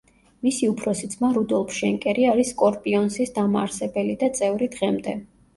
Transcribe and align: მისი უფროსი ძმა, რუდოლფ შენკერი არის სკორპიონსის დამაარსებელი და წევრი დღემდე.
მისი 0.45 0.69
უფროსი 0.69 1.09
ძმა, 1.11 1.29
რუდოლფ 1.35 1.75
შენკერი 1.81 2.25
არის 2.31 2.53
სკორპიონსის 2.55 3.37
დამაარსებელი 3.39 4.17
და 4.25 4.31
წევრი 4.41 4.71
დღემდე. 4.79 5.17